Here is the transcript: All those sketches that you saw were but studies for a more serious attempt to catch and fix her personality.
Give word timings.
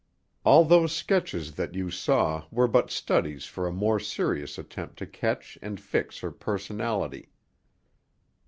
All 0.43 0.65
those 0.65 0.91
sketches 0.91 1.53
that 1.57 1.75
you 1.75 1.91
saw 1.91 2.47
were 2.49 2.67
but 2.67 2.89
studies 2.89 3.45
for 3.45 3.67
a 3.67 3.71
more 3.71 3.99
serious 3.99 4.57
attempt 4.57 4.97
to 4.97 5.05
catch 5.05 5.59
and 5.61 5.79
fix 5.79 6.21
her 6.21 6.31
personality. 6.31 7.29